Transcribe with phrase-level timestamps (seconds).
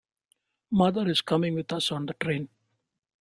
[0.71, 2.49] Mother is coming with us on the train.